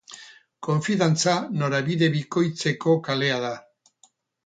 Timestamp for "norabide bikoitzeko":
1.61-2.99